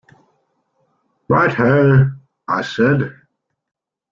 "Right 1.27 1.53
ho," 1.53 2.09
I 2.47 2.61
said. 2.63 3.13